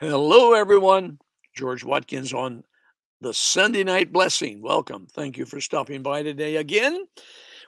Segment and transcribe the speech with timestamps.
[0.00, 1.18] Hello, everyone.
[1.54, 2.64] George Watkins on
[3.20, 4.62] the Sunday Night Blessing.
[4.62, 5.06] Welcome.
[5.12, 7.04] Thank you for stopping by today again.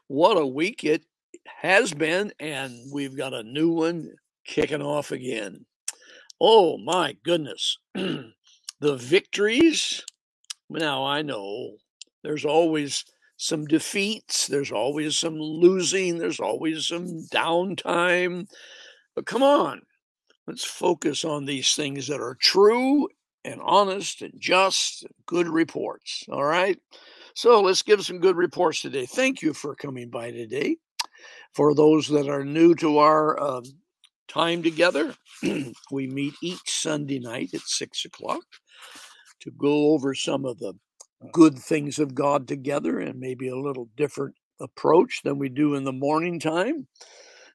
[0.06, 1.04] What a week it
[1.60, 4.12] has been, and we've got a new one
[4.46, 5.66] kicking off again.
[6.40, 7.76] Oh, my goodness.
[7.94, 8.32] the
[8.80, 10.02] victories.
[10.70, 11.76] Now, I know
[12.24, 13.04] there's always
[13.36, 18.46] some defeats, there's always some losing, there's always some downtime.
[19.14, 19.82] But come on,
[20.46, 23.08] let's focus on these things that are true
[23.44, 26.24] and honest and just and good reports.
[26.30, 26.78] All right.
[27.34, 29.06] So let's give some good reports today.
[29.06, 30.76] Thank you for coming by today.
[31.54, 33.62] For those that are new to our uh,
[34.28, 35.14] time together,
[35.90, 38.42] we meet each Sunday night at six o'clock
[39.40, 40.74] to go over some of the
[41.32, 45.84] good things of God together and maybe a little different approach than we do in
[45.84, 46.86] the morning time.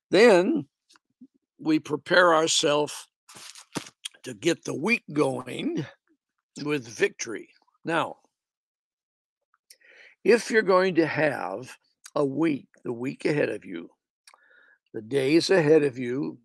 [0.09, 0.67] Then
[1.59, 3.08] we prepare ourselves
[4.23, 5.86] to get the week going
[6.63, 7.50] with victory.
[7.86, 8.17] Now,
[10.23, 11.78] if you're going to have
[12.16, 13.89] a week, the week ahead of you,
[14.94, 16.39] the days ahead of you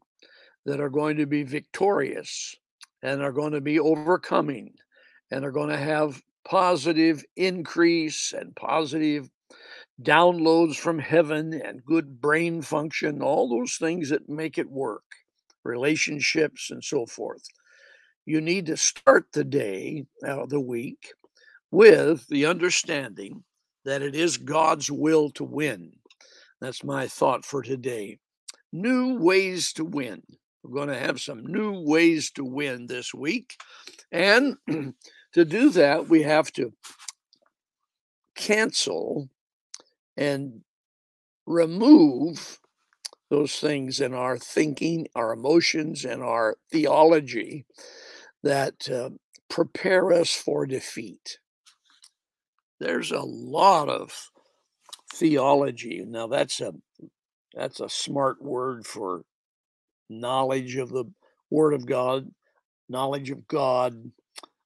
[0.66, 2.54] that are going to be victorious
[3.02, 4.74] and are going to be overcoming
[5.30, 9.28] and are going to have positive increase and positive
[10.02, 15.04] downloads from heaven and good brain function, all those things that make it work,
[15.64, 17.42] relationships and so forth.
[18.24, 21.12] You need to start the day, uh, the week,
[21.70, 23.42] with the understanding
[23.84, 25.92] that it is God's will to win.
[26.60, 28.18] That's my thought for today.
[28.72, 30.22] New ways to win.
[30.62, 33.56] We're going to have some new ways to win this week.
[34.12, 34.56] And
[35.32, 36.72] to do that, we have to
[38.36, 39.28] cancel
[40.16, 40.60] and
[41.46, 42.58] remove
[43.30, 47.64] those things in our thinking, our emotions, and our theology
[48.42, 49.10] that uh,
[49.48, 51.38] prepare us for defeat.
[52.78, 54.30] There's a lot of
[55.14, 56.04] theology.
[56.06, 56.74] Now that's a
[57.54, 59.24] that's a smart word for
[60.08, 61.04] knowledge of the
[61.50, 62.30] Word of God,
[62.88, 64.10] knowledge of God,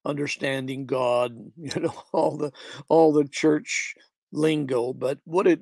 [0.05, 2.53] understanding God, you know, all the
[2.89, 3.95] all the church
[4.33, 4.93] lingo.
[4.93, 5.61] But what it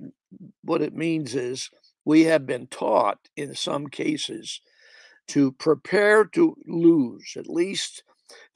[0.62, 1.70] what it means is
[2.04, 4.60] we have been taught in some cases
[5.28, 7.34] to prepare to lose.
[7.36, 8.02] At least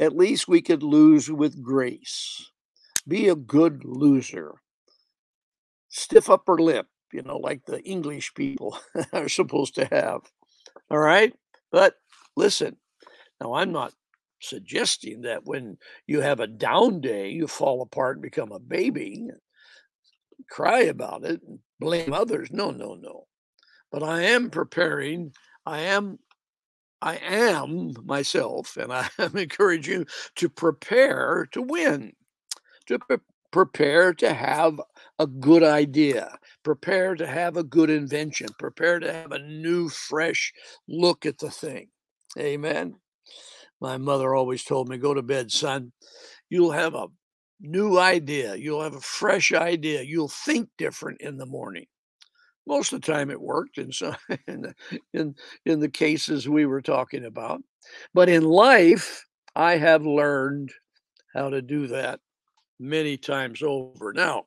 [0.01, 2.51] at least we could lose with grace.
[3.07, 4.55] Be a good loser.
[5.89, 8.79] Stiff upper lip, you know, like the English people
[9.13, 10.21] are supposed to have.
[10.91, 11.33] All right.
[11.71, 11.95] But
[12.37, 12.77] listen,
[13.41, 13.93] now I'm not
[14.41, 19.29] suggesting that when you have a down day, you fall apart and become a baby,
[20.50, 22.50] cry about it, and blame others.
[22.50, 23.26] No, no, no.
[23.91, 25.32] But I am preparing,
[25.66, 26.19] I am.
[27.00, 32.12] I am myself, and I am encouraging you to prepare to win,
[32.87, 33.19] to pre-
[33.53, 34.81] prepare to have
[35.19, 40.53] a good idea, prepare to have a good invention, prepare to have a new, fresh
[40.88, 41.88] look at the thing.
[42.38, 42.97] Amen.
[43.81, 45.93] My mother always told me, Go to bed, son.
[46.50, 47.06] You'll have a
[47.61, 48.55] new idea.
[48.57, 50.03] You'll have a fresh idea.
[50.03, 51.87] You'll think different in the morning.
[52.67, 54.75] Most of the time it worked in some in
[55.13, 57.63] in, in the cases we were talking about.
[58.15, 59.25] But in life,
[59.55, 60.71] I have learned
[61.35, 62.21] how to do that
[62.79, 64.13] many times over.
[64.13, 64.45] Now,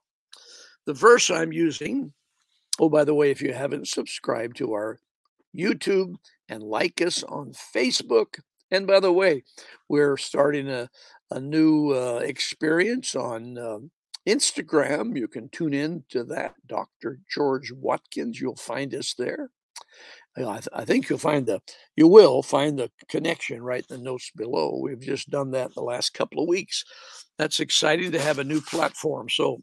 [0.85, 2.13] the verse I'm using,
[2.79, 4.99] oh, by the way, if you haven't subscribed to our
[5.55, 6.15] YouTube
[6.49, 8.39] and like us on Facebook,
[8.71, 9.43] and by the way,
[9.89, 10.89] we're starting a,
[11.31, 13.79] a new uh, experience on uh,
[14.27, 15.17] Instagram.
[15.17, 17.19] You can tune in to that, Dr.
[17.29, 18.39] George Watkins.
[18.39, 19.49] You'll find us there.
[20.37, 21.59] I, th- I, think you'll find the
[21.97, 24.79] you will find the connection right in the notes below.
[24.81, 26.85] We've just done that the last couple of weeks.
[27.37, 29.27] That's exciting to have a new platform.
[29.29, 29.61] So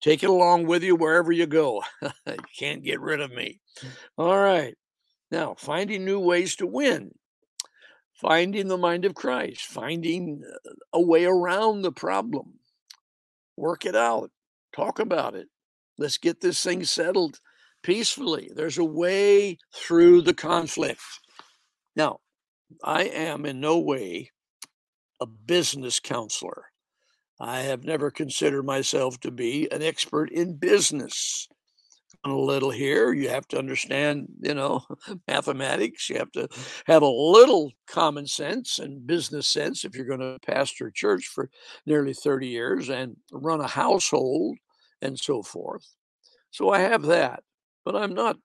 [0.00, 1.84] take it along with you wherever you go.
[2.02, 3.60] you can't get rid of me.
[4.18, 4.74] All right.
[5.30, 7.12] Now, finding new ways to win
[8.14, 12.60] finding the mind of Christ, finding uh, a way around the problem.
[13.56, 14.30] Work it out,
[14.74, 15.48] talk about it.
[15.98, 17.38] Let's get this thing settled
[17.82, 18.50] peacefully.
[18.54, 21.00] There's a way through the conflict.
[21.94, 22.20] Now,
[22.82, 24.30] I am in no way
[25.20, 26.66] a business counselor.
[27.40, 31.48] I have never considered myself to be an expert in business
[32.24, 33.12] a little here.
[33.12, 34.84] You have to understand, you know,
[35.28, 36.08] mathematics.
[36.08, 36.48] You have to
[36.86, 41.26] have a little common sense and business sense if you're going to pastor a church
[41.26, 41.50] for
[41.86, 44.56] nearly 30 years and run a household
[45.02, 45.86] and so forth.
[46.50, 47.42] So I have that,
[47.84, 48.38] but I'm not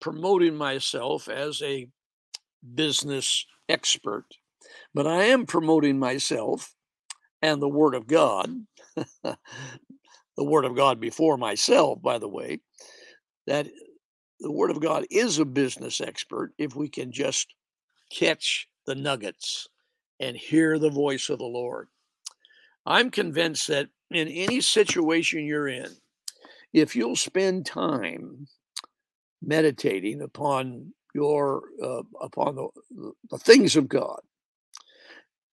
[0.00, 1.88] promoting myself as a
[2.74, 4.26] business expert.
[4.94, 6.74] but I am promoting myself
[7.42, 8.66] and the Word of God,
[10.36, 12.60] the Word of God before myself, by the way,
[13.46, 13.66] that
[14.40, 17.54] the Word of God is a business expert if we can just
[18.10, 19.68] catch the nuggets
[20.20, 21.88] and hear the voice of the Lord.
[22.86, 25.88] I'm convinced that in any situation you're in,
[26.72, 28.46] if you'll spend time
[29.42, 32.68] meditating upon your uh, upon the,
[33.30, 34.20] the things of God,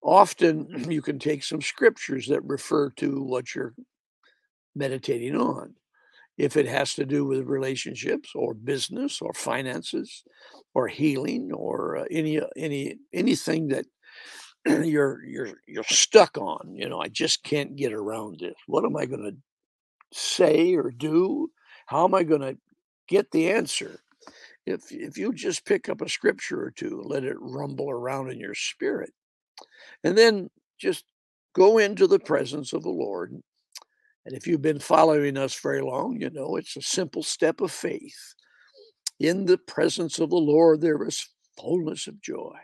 [0.02, 3.74] often you can take some scriptures that refer to what you're
[4.76, 5.76] meditating on.
[6.38, 10.24] If it has to do with relationships or business or finances
[10.74, 13.86] or healing or uh, any uh, any anything that
[14.86, 18.56] you're you're you're stuck on, you know, I just can't get around this.
[18.68, 19.36] What am I going to
[20.18, 21.52] say or do?
[21.86, 22.58] How am I going to
[23.08, 24.00] get the answer?
[24.66, 28.40] If if you just pick up a scripture or two, let it rumble around in
[28.40, 29.12] your spirit,
[30.04, 31.06] and then just
[31.54, 33.42] go into the presence of the Lord.
[34.26, 37.72] And if you've been following us very long, you know it's a simple step of
[37.72, 38.36] faith.
[39.20, 41.28] In the presence of the Lord, there is
[41.60, 42.58] fullness of joy.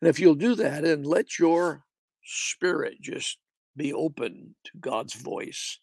[0.00, 1.84] And if you'll do that and let your
[2.24, 3.38] spirit just
[3.76, 5.78] be open to God's voice,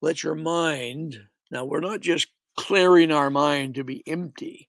[0.00, 1.18] let your mind,
[1.50, 4.68] now we're not just clearing our mind to be empty.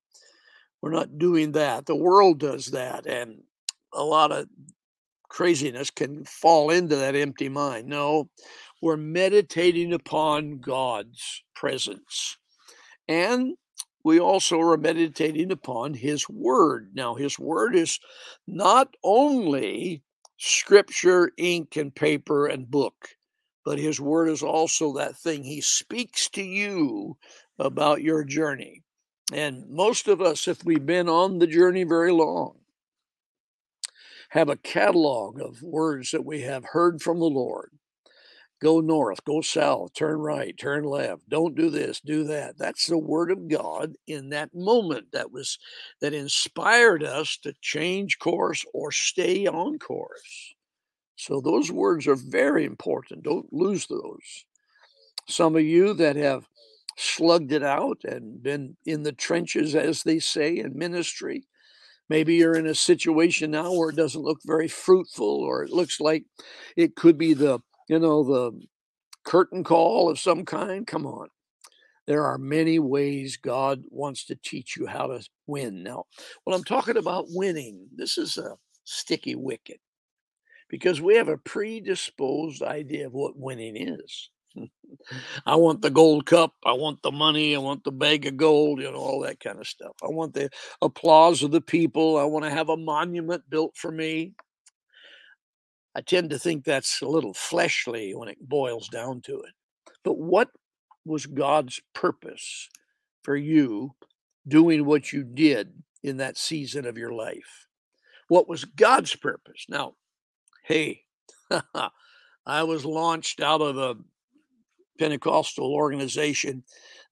[0.82, 1.86] We're not doing that.
[1.86, 3.06] The world does that.
[3.08, 3.42] And
[3.94, 4.48] a lot of
[5.30, 7.88] craziness can fall into that empty mind.
[7.88, 8.30] No,
[8.82, 12.38] we're meditating upon God's presence.
[13.08, 13.56] And
[14.04, 16.92] we also are meditating upon His Word.
[16.94, 18.00] Now, His Word is
[18.46, 20.04] not only
[20.38, 23.10] scripture, ink, and paper and book,
[23.66, 27.18] but His Word is also that thing He speaks to you
[27.60, 28.84] about your journey.
[29.34, 32.60] And most of us, if we've been on the journey very long,
[34.30, 37.72] have a catalog of words that we have heard from the Lord.
[38.60, 42.58] Go north, go south, turn right, turn left, don't do this, do that.
[42.58, 45.60] That's the word of God in that moment that was
[46.02, 50.56] that inspired us to change course or stay on course.
[51.18, 53.24] So those words are very important.
[53.24, 54.46] Don't lose those.
[55.28, 56.48] Some of you that have
[56.98, 61.44] slugged it out and been in the trenches, as they say, in ministry.
[62.10, 66.00] Maybe you're in a situation now where it doesn't look very fruitful, or it looks
[66.00, 66.24] like
[66.76, 68.62] it could be the, you know, the
[69.26, 70.86] curtain call of some kind.
[70.88, 71.30] Come on.
[72.06, 75.84] There are many ways God wants to teach you how to win.
[75.84, 76.06] Now,
[76.46, 78.56] when I'm talking about winning, this is a
[78.86, 79.82] sticky wicket
[80.70, 84.30] because we have a predisposed idea of what winning is.
[85.46, 86.54] I want the gold cup.
[86.66, 87.56] I want the money.
[87.56, 89.94] I want the bag of gold, you know, all that kind of stuff.
[90.02, 90.50] I want the
[90.82, 92.18] applause of the people.
[92.18, 94.34] I want to have a monument built for me.
[95.98, 99.54] I tend to think that's a little fleshly when it boils down to it.
[100.04, 100.50] But what
[101.06, 102.70] was God's purpose
[103.24, 103.96] for you
[104.48, 105.74] doing what you did
[106.04, 107.68] in that season of your life?
[108.28, 109.66] What was God's purpose?
[109.70, 109.96] Now,
[110.66, 111.02] hey,
[112.46, 113.96] I was launched out of a
[115.00, 116.64] Pentecostal organization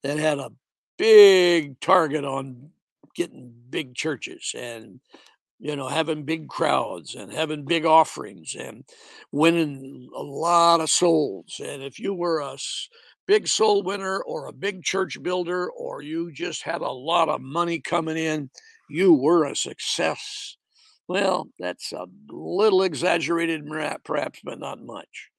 [0.04, 0.52] that had a
[0.96, 2.70] big target on
[3.16, 5.00] getting big churches and
[5.58, 8.84] you know having big crowds and having big offerings and
[9.32, 11.60] winning a lot of souls.
[11.64, 12.56] And if you were a
[13.26, 17.40] big soul winner or a big church builder or you just had a lot of
[17.40, 18.50] money coming in
[18.88, 20.56] you were a success.
[21.08, 23.64] Well that's a little exaggerated
[24.04, 25.30] perhaps but not much.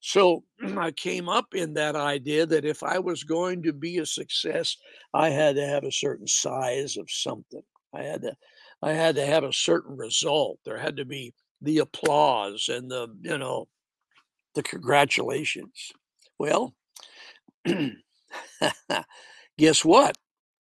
[0.00, 0.44] So
[0.78, 4.76] I came up in that idea that if I was going to be a success,
[5.14, 7.62] I had to have a certain size of something.
[7.94, 8.34] I had to
[8.84, 10.60] I had to have a certain result.
[10.64, 13.68] There had to be the applause and the, you know,
[14.54, 15.92] the congratulations.
[16.38, 16.74] Well,
[19.58, 20.16] guess what?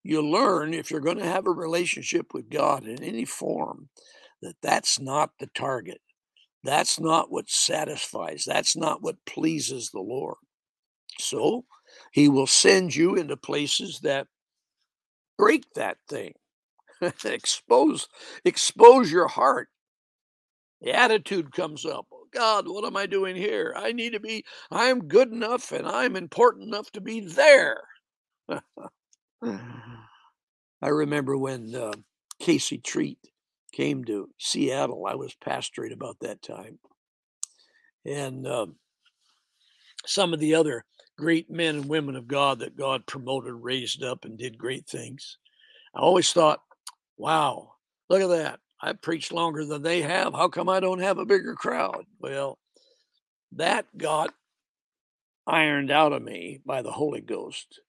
[0.03, 3.89] You learn if you're going to have a relationship with God in any form
[4.43, 6.01] that that's not the target.
[6.65, 8.45] That's not what satisfies.
[8.47, 10.37] That's not what pleases the Lord.
[11.19, 11.65] So
[12.13, 14.27] he will send you into places that
[15.39, 16.35] break that thing.
[17.25, 18.09] expose
[18.45, 19.69] expose your heart.
[20.81, 22.07] The attitude comes up.
[22.13, 23.75] Oh God, what am I doing here?
[23.77, 27.83] I need to be I'm good enough and I'm important enough to be there.
[30.83, 31.93] I remember when uh,
[32.41, 33.19] Casey Treat
[33.73, 35.07] came to Seattle.
[35.07, 36.79] I was pastoring about that time.
[38.05, 38.77] And um,
[40.07, 40.85] some of the other
[41.19, 45.37] great men and women of God that God promoted, raised up, and did great things.
[45.95, 46.61] I always thought,
[47.21, 47.75] wow,
[48.09, 48.61] look at that.
[48.81, 50.33] I preached longer than they have.
[50.33, 52.07] How come I don't have a bigger crowd?
[52.19, 52.59] Well,
[53.53, 54.33] that got
[55.47, 57.81] ironed out of me by the Holy Ghost.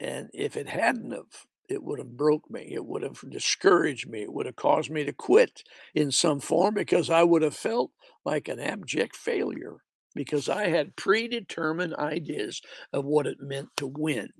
[0.00, 1.26] And if it hadn't have,
[1.68, 2.70] it would have broke me.
[2.72, 4.22] It would have discouraged me.
[4.22, 5.62] It would have caused me to quit
[5.94, 7.90] in some form because I would have felt
[8.24, 9.76] like an abject failure
[10.14, 12.62] because I had predetermined ideas
[12.94, 14.30] of what it meant to win.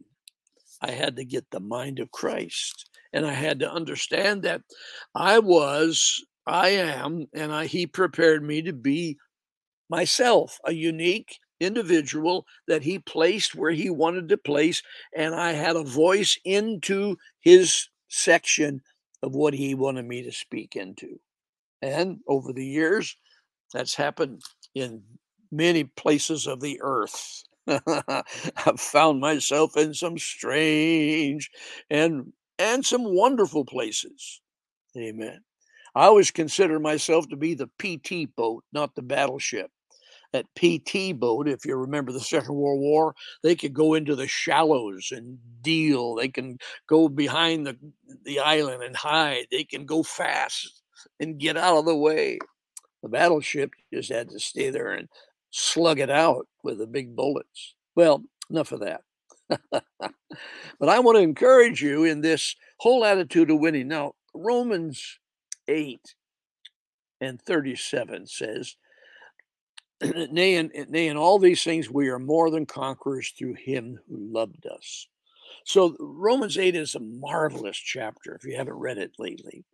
[0.80, 4.62] I had to get the mind of Christ and I had to understand that
[5.14, 9.18] I was, I am, and I, he prepared me to be
[9.88, 14.82] myself, a unique individual that he placed where he wanted to place,
[15.14, 18.82] and I had a voice into his section
[19.22, 21.18] of what he wanted me to speak into.
[21.82, 23.16] And over the years,
[23.72, 24.42] that's happened
[24.74, 25.02] in
[25.50, 27.42] many places of the earth.
[27.66, 31.50] I've found myself in some strange
[31.90, 34.40] and and some wonderful places.
[34.96, 35.40] Amen.
[35.94, 39.70] I always consider myself to be the PT boat, not the battleship.
[40.32, 44.26] That PT boat, if you remember the Second World War, they could go into the
[44.26, 46.14] shallows and deal.
[46.14, 47.78] They can go behind the,
[48.24, 49.46] the island and hide.
[49.50, 50.82] They can go fast
[51.20, 52.38] and get out of the way.
[53.02, 55.08] The battleship just had to stay there and
[55.50, 57.74] slug it out with the big bullets.
[57.94, 59.02] Well, enough of that.
[59.70, 63.88] but I want to encourage you in this whole attitude of winning.
[63.88, 65.18] Now, Romans
[65.68, 66.14] 8
[67.20, 68.76] and 37 says,
[70.02, 74.16] nay in, nay, in all these things we are more than conquerors through him who
[74.18, 75.06] loved us.
[75.64, 79.64] So, Romans 8 is a marvelous chapter if you haven't read it lately.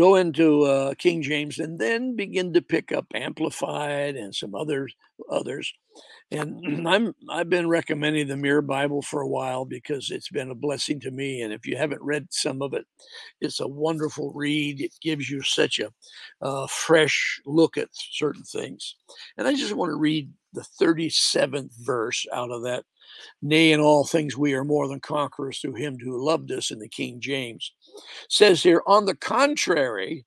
[0.00, 4.94] Go into uh, King James and then begin to pick up Amplified and some others.
[5.30, 5.70] others
[6.30, 10.54] and I'm I've been recommending the Mirror Bible for a while because it's been a
[10.54, 11.42] blessing to me.
[11.42, 12.86] And if you haven't read some of it,
[13.40, 14.80] it's a wonderful read.
[14.80, 15.92] It gives you such a
[16.40, 18.96] uh, fresh look at certain things.
[19.36, 22.84] And I just want to read the 37th verse out of that.
[23.42, 26.78] Nay, in all things we are more than conquerors through him who loved us in
[26.78, 27.72] the King James.
[28.28, 30.24] Says here, on the contrary,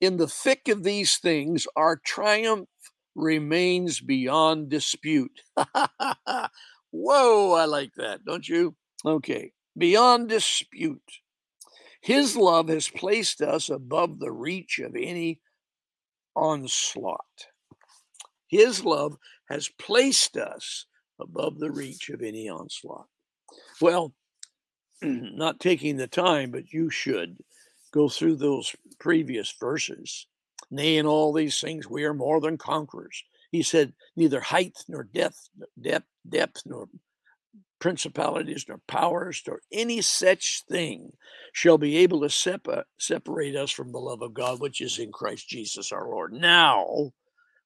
[0.00, 2.68] in the thick of these things, our triumph
[3.14, 5.40] remains beyond dispute.
[6.90, 8.74] Whoa, I like that, don't you?
[9.04, 11.02] Okay, beyond dispute.
[12.00, 15.40] His love has placed us above the reach of any
[16.36, 17.46] onslaught.
[18.48, 19.16] His love
[19.48, 20.86] has placed us
[21.20, 23.08] above the reach of any onslaught.
[23.80, 24.14] Well,
[25.02, 27.36] not taking the time, but you should
[27.92, 30.26] go through those previous verses
[30.70, 33.22] Nay, in all these things we are more than conquerors.
[33.52, 35.48] He said, neither height nor depth,
[35.80, 36.88] depth, depth nor
[37.78, 41.12] principalities nor powers nor any such thing
[41.52, 45.12] shall be able to separ- separate us from the love of God, which is in
[45.12, 46.32] Christ Jesus our Lord.
[46.32, 47.12] Now,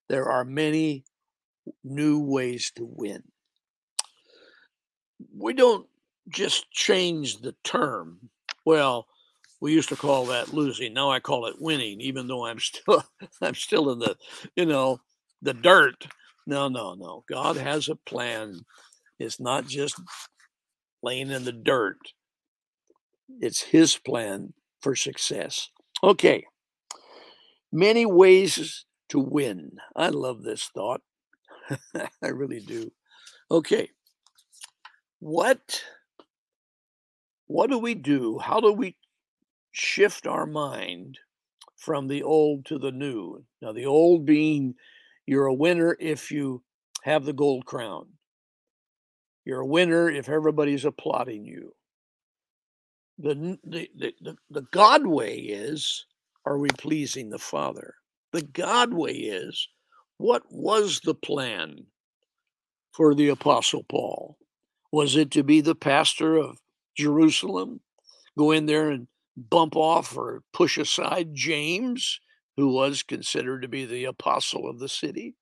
[0.08, 1.04] there are many
[1.82, 3.22] new ways to win.
[5.34, 5.86] We don't
[6.28, 8.30] just change the term.
[8.64, 9.06] Well,
[9.60, 10.94] we used to call that losing.
[10.94, 13.04] Now I call it winning, even though I'm still
[13.40, 14.16] I'm still in the
[14.56, 15.00] you know
[15.42, 16.06] the dirt.
[16.46, 17.24] No, no, no.
[17.28, 18.60] God has a plan.
[19.18, 20.00] It's not just
[21.02, 21.98] laying in the dirt.
[23.40, 25.70] It's His plan for success.
[26.02, 26.46] Okay.
[27.72, 29.72] Many ways to win.
[29.94, 31.02] I love this thought.
[32.22, 32.90] I really do.
[33.50, 33.90] Okay.
[35.20, 35.82] What
[37.50, 38.38] what do we do?
[38.38, 38.96] How do we
[39.72, 41.18] shift our mind
[41.76, 43.42] from the old to the new.
[43.62, 44.74] Now, the old being
[45.26, 46.62] you're a winner if you
[47.02, 48.06] have the gold crown,
[49.44, 51.72] you're a winner if everybody's applauding you.
[53.18, 56.06] The, the, the, the God way is
[56.44, 57.94] are we pleasing the Father?
[58.32, 59.68] The God way is
[60.18, 61.86] what was the plan
[62.92, 64.36] for the Apostle Paul?
[64.92, 66.58] Was it to be the pastor of
[66.96, 67.80] Jerusalem?
[68.38, 72.20] Go in there and bump off or push aside James,
[72.56, 75.34] who was considered to be the apostle of the city?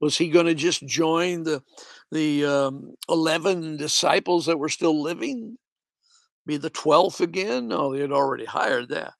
[0.00, 1.62] Was he going to just join the
[2.10, 5.56] the um, eleven disciples that were still living?
[6.46, 7.68] Be the twelfth again?
[7.68, 9.14] No, they had already hired that,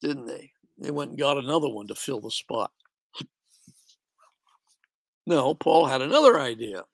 [0.00, 0.52] didn't they?
[0.78, 2.70] They went and got another one to fill the spot.
[5.26, 6.84] No, Paul had another idea.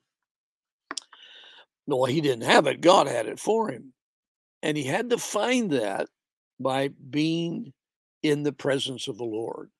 [1.88, 2.82] No, he didn't have it.
[2.82, 3.94] God had it for him.
[4.62, 6.06] And he had to find that
[6.60, 7.72] by being
[8.22, 9.70] in the presence of the Lord.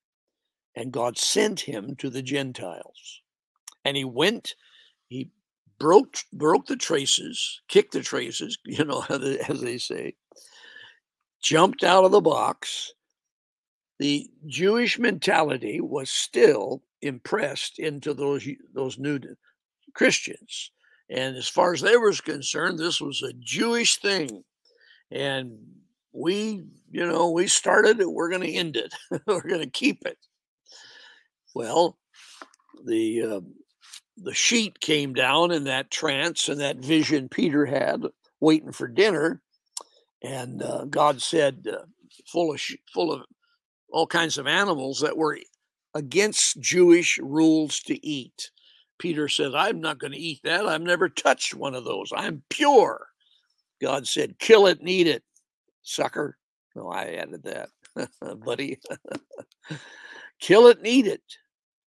[0.75, 3.21] And God sent him to the Gentiles.
[3.85, 4.55] And he went,
[5.09, 5.31] he
[5.79, 10.15] broke broke the traces, kicked the traces, you know, as they say,
[11.43, 12.93] jumped out of the box,
[13.99, 19.19] the Jewish mentality was still impressed into those those new
[19.95, 20.71] Christians.
[21.11, 24.45] And as far as they were concerned, this was a Jewish thing.
[25.11, 25.59] And
[26.13, 28.93] we, you know, we started it, we're going to end it,
[29.27, 30.19] we're going to keep it.
[31.55, 31.97] Well,
[32.85, 33.41] the uh,
[34.17, 38.03] the sheet came down in that trance and that vision Peter had
[38.41, 39.41] waiting for dinner,
[40.23, 41.85] and uh, God said, uh,
[42.27, 42.61] full of
[42.93, 43.23] full of
[43.91, 45.39] all kinds of animals that were
[45.95, 48.51] against Jewish rules to eat.
[48.99, 50.67] Peter said, I'm not going to eat that.
[50.67, 52.13] I've never touched one of those.
[52.15, 53.07] I'm pure.
[53.81, 55.23] God said, kill it and eat it,
[55.83, 56.37] sucker.
[56.75, 57.71] No, I added that,
[58.45, 58.79] buddy.
[60.41, 61.23] kill it and eat it.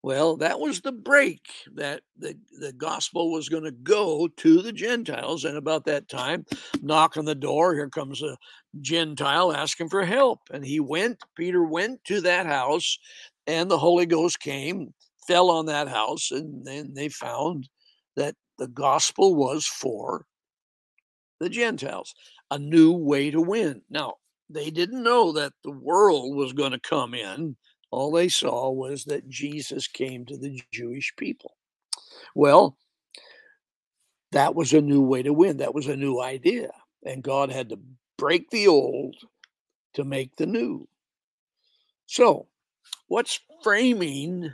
[0.03, 4.73] Well, that was the break that the, the gospel was going to go to the
[4.73, 5.45] Gentiles.
[5.45, 6.45] And about that time,
[6.81, 8.35] knock on the door, here comes a
[8.79, 10.39] Gentile asking for help.
[10.51, 12.97] And he went, Peter went to that house,
[13.45, 14.91] and the Holy Ghost came,
[15.27, 17.69] fell on that house, and then they found
[18.15, 20.25] that the gospel was for
[21.39, 22.13] the Gentiles,
[22.51, 23.81] a new way to win.
[23.89, 24.15] Now,
[24.49, 27.55] they didn't know that the world was going to come in
[27.91, 31.57] all they saw was that Jesus came to the Jewish people.
[32.33, 32.77] Well,
[34.31, 35.57] that was a new way to win.
[35.57, 36.71] That was a new idea.
[37.05, 37.79] And God had to
[38.17, 39.17] break the old
[39.95, 40.87] to make the new.
[42.05, 42.47] So,
[43.07, 44.53] what's framing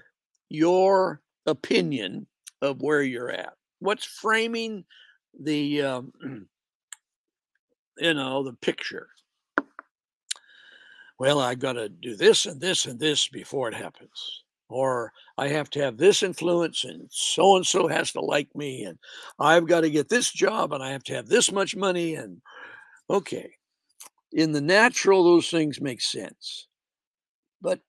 [0.50, 2.28] your opinion
[2.62, 3.54] of where you're at?
[3.80, 4.86] What's framing
[5.40, 6.14] the, um,
[7.98, 9.10] you know, the picture?
[11.20, 14.44] well, I got to do this and this and this before it happens.
[14.70, 18.84] Or I have to have this influence and so and so has to like me.
[18.84, 18.98] And
[19.40, 22.16] I've got to get this job and I have to have this much money.
[22.16, 22.42] And
[23.10, 23.50] okay,
[24.34, 26.68] in the natural, those things make sense.
[27.62, 27.80] But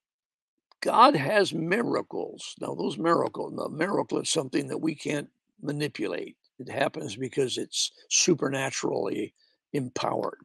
[0.81, 2.55] God has miracles.
[2.61, 5.29] Now, those miracles, the miracle is something that we can't
[5.61, 6.37] manipulate.
[6.59, 9.35] It happens because it's supernaturally
[9.73, 10.39] empowered.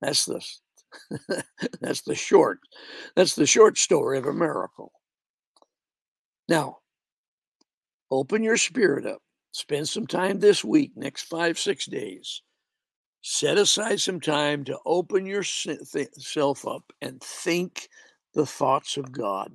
[0.00, 0.44] That's the
[1.80, 2.60] that's the short.
[3.14, 4.92] That's the short story of a miracle.
[6.48, 6.78] Now,
[8.10, 9.22] open your spirit up.
[9.52, 12.42] Spend some time this week, next five, six days.
[13.22, 17.88] Set aside some time to open yourself up and think
[18.34, 19.52] the thoughts of God.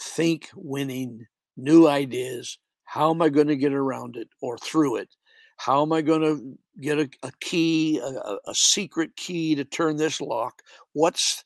[0.00, 2.58] Think winning, new ideas.
[2.84, 5.14] How am I going to get around it or through it?
[5.56, 9.96] How am I going to get a, a key, a, a secret key to turn
[9.96, 10.62] this lock?
[10.94, 11.44] What's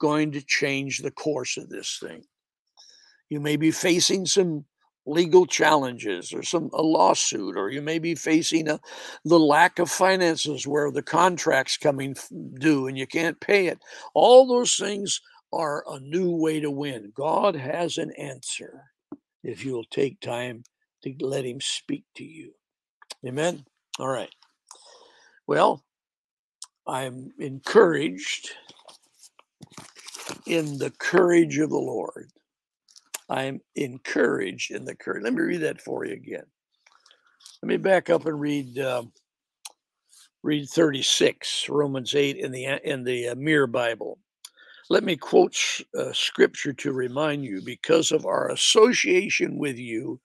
[0.00, 2.24] going to change the course of this thing?
[3.30, 4.64] You may be facing some
[5.06, 8.78] legal challenges or some a lawsuit or you may be facing a,
[9.24, 12.14] the lack of finances where the contract's coming
[12.60, 13.80] due and you can't pay it
[14.14, 15.20] all those things
[15.52, 18.84] are a new way to win god has an answer
[19.44, 20.62] if you'll take time
[21.02, 22.52] to let him speak to you
[23.24, 23.64] Amen.
[24.00, 24.34] All right.
[25.46, 25.84] Well,
[26.86, 28.50] I'm encouraged
[30.46, 32.30] in the courage of the Lord.
[33.28, 35.22] I'm encouraged in the courage.
[35.22, 36.44] Let me read that for you again.
[37.62, 39.04] Let me back up and read uh,
[40.42, 44.18] read 36, Romans 8 in the in the uh, Mirror Bible.
[44.92, 45.56] Let me quote
[45.98, 50.20] uh, scripture to remind you because of our association with you,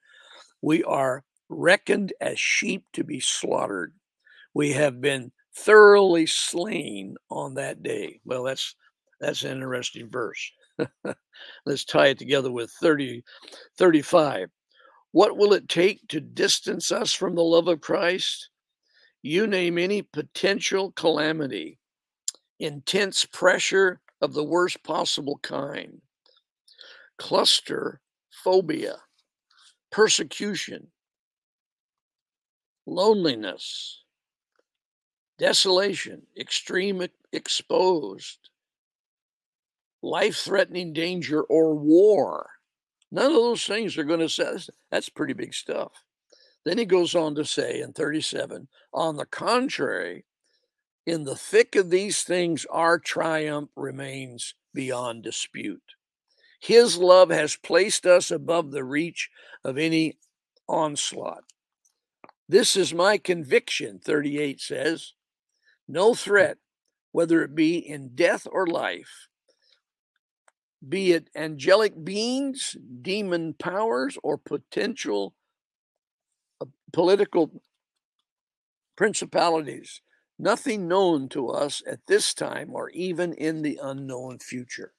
[0.61, 3.93] we are reckoned as sheep to be slaughtered.
[4.53, 8.19] We have been thoroughly slain on that day.
[8.25, 8.75] Well, that's
[9.21, 10.51] that's an interesting verse.
[11.65, 13.23] Let's tie it together with 30,
[13.77, 14.49] 35.
[15.13, 18.49] What will it take to distance us from the love of Christ?
[19.21, 21.79] You name any potential calamity,
[22.59, 26.01] intense pressure of the worst possible kind,
[27.17, 28.01] cluster
[28.43, 28.95] phobia,
[29.91, 30.87] persecution,
[32.85, 34.03] loneliness,
[35.37, 38.49] desolation, extreme exposed,
[40.01, 42.49] life threatening danger, or war.
[43.11, 44.57] None of those things are going to say
[44.91, 45.91] that's pretty big stuff.
[46.65, 50.25] Then he goes on to say in 37 on the contrary,
[51.07, 55.93] in the thick of these things, our triumph remains beyond dispute.
[56.59, 59.29] His love has placed us above the reach
[59.63, 60.17] of any
[60.67, 61.45] onslaught.
[62.49, 65.13] This is my conviction, 38 says.
[65.87, 66.57] No threat,
[67.13, 69.29] whether it be in death or life,
[70.87, 75.33] be it angelic beings, demon powers, or potential
[76.59, 77.61] uh, political
[78.97, 80.01] principalities,
[80.39, 84.93] nothing known to us at this time or even in the unknown future.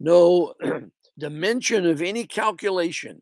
[0.00, 0.54] no
[1.18, 3.20] dimension of any calculation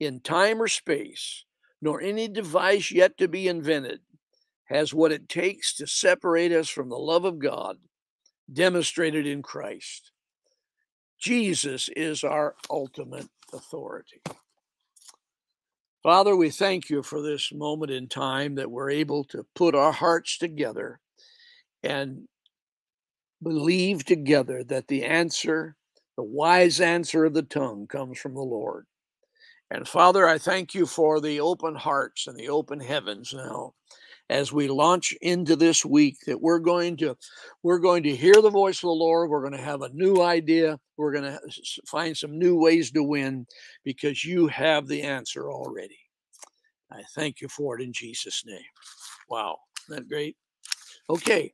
[0.00, 1.44] in time or space,
[1.80, 4.00] nor any device yet to be invented,
[4.64, 7.78] has what it takes to separate us from the love of God
[8.52, 10.10] demonstrated in Christ.
[11.18, 14.22] Jesus is our ultimate authority.
[16.02, 19.92] Father, we thank you for this moment in time that we're able to put our
[19.92, 20.98] hearts together
[21.82, 22.26] and
[23.42, 25.76] believe together that the answer,
[26.16, 28.86] the wise answer of the tongue, comes from the Lord.
[29.70, 33.74] And Father, I thank you for the open hearts and the open heavens now
[34.30, 37.16] as we launch into this week that we're going to
[37.64, 40.22] we're going to hear the voice of the lord we're going to have a new
[40.22, 41.40] idea we're going to
[41.86, 43.44] find some new ways to win
[43.84, 45.98] because you have the answer already
[46.92, 48.62] i thank you for it in jesus name
[49.28, 49.56] wow
[49.88, 50.36] isn't that great
[51.10, 51.52] okay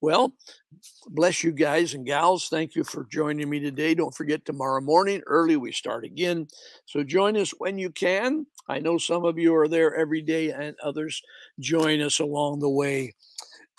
[0.00, 0.32] well,
[1.08, 2.48] bless you guys and gals.
[2.48, 3.94] Thank you for joining me today.
[3.94, 6.46] Don't forget tomorrow morning, early, we start again.
[6.86, 8.46] So join us when you can.
[8.68, 11.20] I know some of you are there every day, and others
[11.60, 13.14] join us along the way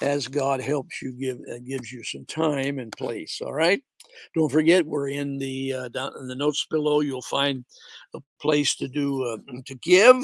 [0.02, 3.42] as God helps you, give uh, gives you some time and place.
[3.44, 3.82] All right.
[4.36, 7.02] Don't forget, we're in the uh, down in the notes below.
[7.02, 7.66] You'll find
[8.14, 10.16] a place to do uh, to give,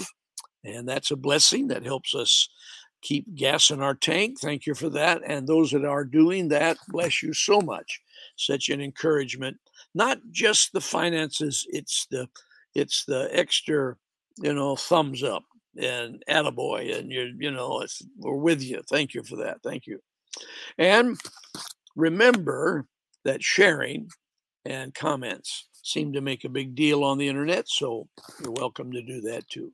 [0.64, 2.50] and that's a blessing that helps us
[3.02, 4.40] keep gas in our tank.
[4.40, 5.22] Thank you for that.
[5.26, 8.02] And those that are doing that, bless you so much.
[8.38, 9.58] Such an encouragement.
[9.94, 12.28] Not just the finances, it's the
[12.74, 13.96] it's the extra,
[14.42, 15.44] you know, thumbs up
[15.82, 16.98] and attaboy.
[16.98, 18.82] And you're, you know, it's, we're with you.
[18.90, 19.62] Thank you for that.
[19.64, 20.00] Thank you.
[20.78, 21.18] And
[21.96, 22.86] remember
[23.24, 24.10] that sharing
[24.66, 27.68] and comments seem to make a big deal on the internet.
[27.68, 28.08] So
[28.42, 29.72] you're welcome to do that too.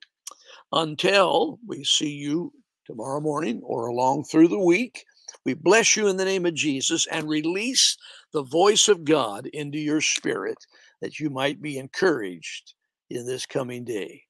[0.72, 2.52] Until we see you
[2.86, 5.06] tomorrow morning or along through the week.
[5.46, 7.98] We bless you in the name of Jesus and release
[8.34, 10.58] the voice of God into your spirit
[11.02, 12.74] that you might be encouraged
[13.10, 14.24] in this coming day.